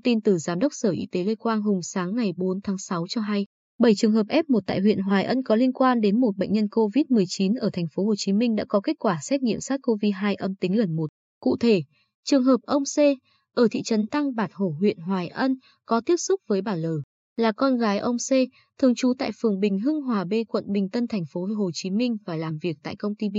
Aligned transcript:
Thông 0.00 0.04
tin 0.04 0.20
từ 0.20 0.38
Giám 0.38 0.58
đốc 0.58 0.72
Sở 0.74 0.90
Y 0.90 1.06
tế 1.12 1.24
Lê 1.24 1.34
Quang 1.34 1.62
Hùng 1.62 1.82
sáng 1.82 2.14
ngày 2.16 2.32
4 2.36 2.60
tháng 2.60 2.78
6 2.78 3.06
cho 3.08 3.20
hay, 3.20 3.46
7 3.78 3.94
trường 3.94 4.12
hợp 4.12 4.26
F1 4.26 4.60
tại 4.66 4.80
huyện 4.80 4.98
Hoài 4.98 5.24
Ân 5.24 5.42
có 5.42 5.56
liên 5.56 5.72
quan 5.72 6.00
đến 6.00 6.20
một 6.20 6.36
bệnh 6.36 6.52
nhân 6.52 6.66
COVID-19 6.66 7.54
ở 7.60 7.70
thành 7.72 7.84
phố 7.94 8.04
Hồ 8.04 8.14
Chí 8.18 8.32
Minh 8.32 8.54
đã 8.54 8.64
có 8.68 8.80
kết 8.80 8.96
quả 8.98 9.18
xét 9.22 9.42
nghiệm 9.42 9.58
SARS-CoV-2 9.58 10.34
âm 10.38 10.54
tính 10.54 10.78
lần 10.78 10.96
1. 10.96 11.10
Cụ 11.40 11.56
thể, 11.60 11.82
trường 12.24 12.44
hợp 12.44 12.60
ông 12.62 12.82
C 12.84 12.98
ở 13.54 13.68
thị 13.70 13.82
trấn 13.82 14.06
Tăng 14.06 14.34
Bạt 14.34 14.50
Hổ 14.54 14.74
huyện 14.78 14.98
Hoài 14.98 15.28
Ân 15.28 15.56
có 15.86 16.00
tiếp 16.06 16.16
xúc 16.16 16.40
với 16.48 16.62
bà 16.62 16.74
L 16.74 16.86
là 17.36 17.52
con 17.52 17.76
gái 17.76 17.98
ông 17.98 18.16
C, 18.16 18.32
thường 18.78 18.94
trú 18.94 19.12
tại 19.18 19.30
phường 19.40 19.60
Bình 19.60 19.78
Hưng 19.80 20.02
Hòa 20.02 20.24
B 20.24 20.32
quận 20.48 20.64
Bình 20.72 20.90
Tân 20.90 21.06
thành 21.06 21.24
phố 21.32 21.46
Hồ 21.56 21.70
Chí 21.74 21.90
Minh 21.90 22.16
và 22.26 22.36
làm 22.36 22.58
việc 22.62 22.76
tại 22.82 22.96
công 22.96 23.14
ty 23.14 23.28
B 23.28 23.36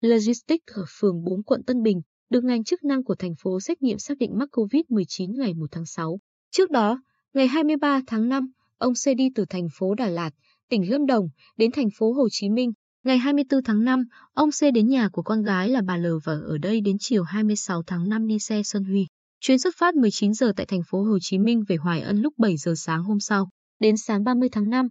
Logistics 0.00 0.74
ở 0.74 0.84
phường 1.00 1.24
4 1.24 1.42
quận 1.42 1.62
Tân 1.62 1.82
Bình, 1.82 2.00
được 2.30 2.44
ngành 2.44 2.64
chức 2.64 2.84
năng 2.84 3.04
của 3.04 3.14
thành 3.14 3.34
phố 3.42 3.60
xét 3.60 3.82
nghiệm 3.82 3.98
xác 3.98 4.18
định 4.18 4.38
mắc 4.38 4.48
COVID-19 4.52 5.38
ngày 5.38 5.54
1 5.54 5.66
tháng 5.70 5.86
6. 5.86 6.18
Trước 6.50 6.70
đó, 6.70 7.02
ngày 7.34 7.46
23 7.48 8.00
tháng 8.06 8.28
5, 8.28 8.52
ông 8.78 8.92
C 8.94 9.16
đi 9.16 9.28
từ 9.34 9.44
thành 9.50 9.68
phố 9.78 9.94
Đà 9.94 10.08
Lạt, 10.08 10.30
tỉnh 10.68 10.90
Lâm 10.90 11.06
Đồng 11.06 11.28
đến 11.56 11.70
thành 11.70 11.88
phố 11.98 12.12
Hồ 12.12 12.28
Chí 12.30 12.48
Minh. 12.48 12.72
Ngày 13.04 13.18
24 13.18 13.62
tháng 13.62 13.84
5, 13.84 14.04
ông 14.32 14.50
C 14.50 14.74
đến 14.74 14.88
nhà 14.88 15.08
của 15.08 15.22
con 15.22 15.42
gái 15.42 15.68
là 15.68 15.82
bà 15.86 15.96
L 15.96 16.06
và 16.24 16.32
ở 16.32 16.58
đây 16.58 16.80
đến 16.80 16.96
chiều 17.00 17.22
26 17.22 17.82
tháng 17.86 18.08
5 18.08 18.26
đi 18.26 18.38
xe 18.38 18.62
Xuân 18.62 18.84
Huy. 18.84 19.06
Chuyến 19.40 19.58
xuất 19.58 19.74
phát 19.78 19.94
19 19.94 20.34
giờ 20.34 20.52
tại 20.56 20.66
thành 20.66 20.82
phố 20.90 21.02
Hồ 21.02 21.18
Chí 21.20 21.38
Minh 21.38 21.64
về 21.68 21.76
Hoài 21.76 22.00
Ân 22.00 22.22
lúc 22.22 22.34
7 22.38 22.56
giờ 22.56 22.74
sáng 22.76 23.02
hôm 23.02 23.20
sau. 23.20 23.48
Đến 23.80 23.96
sáng 23.96 24.24
30 24.24 24.48
tháng 24.52 24.70
5, 24.70 24.88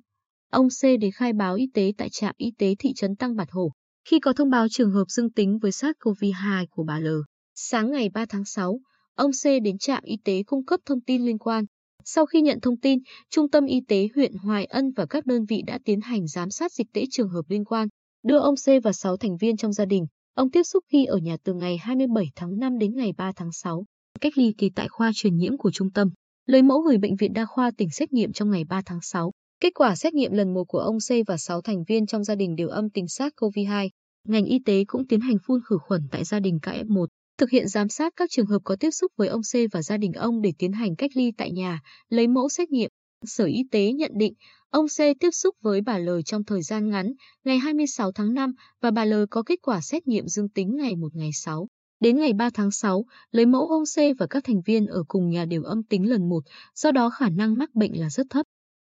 ông 0.51 0.67
C 0.69 0.83
đến 0.83 1.11
khai 1.11 1.33
báo 1.33 1.55
y 1.55 1.69
tế 1.73 1.91
tại 1.97 2.09
trạm 2.11 2.35
y 2.37 2.51
tế 2.57 2.75
thị 2.79 2.93
trấn 2.95 3.15
Tăng 3.15 3.35
Bạt 3.35 3.47
Hổ 3.51 3.71
khi 4.09 4.19
có 4.19 4.33
thông 4.33 4.49
báo 4.49 4.67
trường 4.69 4.91
hợp 4.91 5.05
dương 5.07 5.31
tính 5.31 5.59
với 5.59 5.71
SARS-CoV-2 5.71 6.65
của 6.69 6.83
bà 6.83 6.99
L. 6.99 7.07
Sáng 7.55 7.91
ngày 7.91 8.09
3 8.09 8.25
tháng 8.29 8.45
6, 8.45 8.79
ông 9.15 9.31
C 9.31 9.45
đến 9.63 9.77
trạm 9.77 10.03
y 10.03 10.17
tế 10.23 10.43
cung 10.43 10.65
cấp 10.65 10.79
thông 10.85 11.01
tin 11.01 11.25
liên 11.25 11.37
quan. 11.37 11.65
Sau 12.05 12.25
khi 12.25 12.41
nhận 12.41 12.59
thông 12.59 12.77
tin, 12.77 12.99
Trung 13.29 13.49
tâm 13.49 13.65
Y 13.65 13.81
tế 13.87 14.07
huyện 14.15 14.33
Hoài 14.33 14.65
Ân 14.65 14.91
và 14.91 15.05
các 15.05 15.25
đơn 15.25 15.45
vị 15.45 15.61
đã 15.67 15.79
tiến 15.85 16.01
hành 16.01 16.27
giám 16.27 16.49
sát 16.49 16.71
dịch 16.71 16.87
tễ 16.93 17.05
trường 17.11 17.29
hợp 17.29 17.41
liên 17.49 17.65
quan, 17.65 17.87
đưa 18.23 18.39
ông 18.39 18.55
C 18.55 18.83
và 18.83 18.91
6 18.91 19.17
thành 19.17 19.37
viên 19.37 19.57
trong 19.57 19.73
gia 19.73 19.85
đình. 19.85 20.05
Ông 20.33 20.51
tiếp 20.51 20.63
xúc 20.63 20.83
khi 20.91 21.05
ở 21.05 21.17
nhà 21.17 21.37
từ 21.43 21.53
ngày 21.53 21.77
27 21.77 22.25
tháng 22.35 22.59
5 22.59 22.77
đến 22.77 22.95
ngày 22.95 23.13
3 23.17 23.31
tháng 23.35 23.51
6. 23.51 23.85
Cách 24.21 24.37
ly 24.37 24.53
kỳ 24.57 24.69
tại 24.69 24.87
khoa 24.89 25.11
truyền 25.15 25.35
nhiễm 25.35 25.57
của 25.57 25.71
trung 25.71 25.91
tâm. 25.91 26.09
Lấy 26.45 26.61
mẫu 26.61 26.79
gửi 26.79 26.97
bệnh 26.97 27.15
viện 27.15 27.33
đa 27.33 27.45
khoa 27.45 27.71
tỉnh 27.77 27.89
xét 27.89 28.13
nghiệm 28.13 28.33
trong 28.33 28.51
ngày 28.51 28.63
3 28.69 28.81
tháng 28.85 28.99
6. 29.01 29.31
Kết 29.59 29.73
quả 29.75 29.95
xét 29.95 30.13
nghiệm 30.13 30.31
lần 30.31 30.53
một 30.53 30.63
của 30.67 30.79
ông 30.79 30.97
C 30.97 31.27
và 31.27 31.37
6 31.37 31.61
thành 31.61 31.83
viên 31.87 32.05
trong 32.05 32.23
gia 32.23 32.35
đình 32.35 32.55
đều 32.55 32.69
âm 32.69 32.89
tính 32.89 33.05
SARS-CoV-2. 33.05 33.89
Ngành 34.27 34.45
y 34.45 34.59
tế 34.65 34.83
cũng 34.87 35.07
tiến 35.07 35.19
hành 35.19 35.37
phun 35.47 35.59
khử 35.69 35.77
khuẩn 35.87 36.01
tại 36.11 36.23
gia 36.23 36.39
đình 36.39 36.59
KF1, 36.61 37.05
thực 37.37 37.49
hiện 37.49 37.67
giám 37.67 37.89
sát 37.89 38.13
các 38.15 38.29
trường 38.31 38.45
hợp 38.45 38.61
có 38.63 38.75
tiếp 38.79 38.91
xúc 38.91 39.11
với 39.17 39.27
ông 39.27 39.41
C 39.41 39.71
và 39.71 39.81
gia 39.81 39.97
đình 39.97 40.13
ông 40.13 40.41
để 40.41 40.53
tiến 40.57 40.71
hành 40.71 40.95
cách 40.95 41.11
ly 41.15 41.31
tại 41.37 41.51
nhà, 41.51 41.81
lấy 42.09 42.27
mẫu 42.27 42.49
xét 42.49 42.71
nghiệm. 42.71 42.89
Sở 43.25 43.45
Y 43.45 43.63
tế 43.71 43.91
nhận 43.91 44.11
định 44.17 44.33
ông 44.69 44.85
C 44.87 44.97
tiếp 45.19 45.31
xúc 45.31 45.55
với 45.61 45.81
bà 45.81 45.97
L 45.97 46.09
trong 46.25 46.43
thời 46.43 46.61
gian 46.61 46.89
ngắn, 46.89 47.13
ngày 47.43 47.57
26 47.57 48.11
tháng 48.11 48.33
5 48.33 48.53
và 48.81 48.91
bà 48.91 49.05
L 49.05 49.13
có 49.31 49.43
kết 49.43 49.59
quả 49.61 49.81
xét 49.81 50.07
nghiệm 50.07 50.27
dương 50.27 50.49
tính 50.49 50.75
ngày 50.75 50.95
1 50.95 51.15
ngày 51.15 51.29
6. 51.33 51.67
Đến 51.99 52.17
ngày 52.17 52.33
3 52.33 52.49
tháng 52.53 52.71
6, 52.71 53.05
lấy 53.31 53.45
mẫu 53.45 53.67
ông 53.67 53.83
C 53.95 54.19
và 54.19 54.27
các 54.29 54.43
thành 54.43 54.61
viên 54.65 54.87
ở 54.87 55.03
cùng 55.07 55.29
nhà 55.29 55.45
đều 55.45 55.63
âm 55.63 55.83
tính 55.83 56.09
lần 56.09 56.29
một, 56.29 56.43
do 56.75 56.91
đó 56.91 57.09
khả 57.09 57.29
năng 57.29 57.57
mắc 57.57 57.75
bệnh 57.75 57.99
là 57.99 58.09
rất 58.09 58.27
thấp. 58.29 58.45